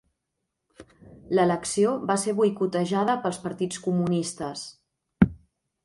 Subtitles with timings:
[1.39, 4.69] L'elecció va ser boicotejada pels partits comunistes.